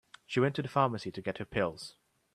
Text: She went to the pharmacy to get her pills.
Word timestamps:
She 0.25 0.39
went 0.39 0.55
to 0.55 0.63
the 0.63 0.67
pharmacy 0.67 1.11
to 1.11 1.21
get 1.21 1.37
her 1.37 1.45
pills. 1.45 1.93